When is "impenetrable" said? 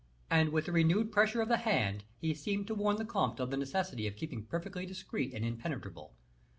5.45-6.15